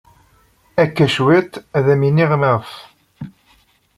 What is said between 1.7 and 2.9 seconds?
ad am-iniɣ maɣef.